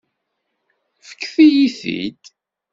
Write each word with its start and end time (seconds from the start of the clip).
Fket-iyi-t-id. 1.07 2.23